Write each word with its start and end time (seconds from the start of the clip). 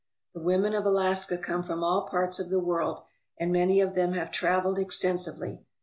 The 0.33 0.39
women 0.39 0.73
of 0.73 0.83
Alaska 0.83 1.37
come 1.37 1.61
from 1.61 1.83
all 1.83 2.07
parts 2.09 2.39
of 2.39 2.49
the 2.49 2.59
world, 2.59 3.03
and 3.37 3.51
many 3.51 3.79
of 3.79 3.93
them 3.93 4.13
have 4.13 4.31
travelled 4.31 4.79
extensively. 4.79 5.61